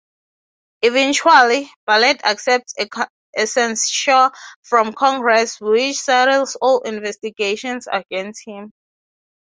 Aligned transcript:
Eventually, 0.81 1.69
Bartlet 1.87 2.21
accepts 2.23 2.73
a 2.79 3.45
censure 3.45 4.31
from 4.63 4.93
Congress, 4.93 5.61
which 5.61 5.95
settles 5.99 6.55
all 6.55 6.79
investigations 6.81 7.85
against 7.85 8.43
him. 8.43 8.71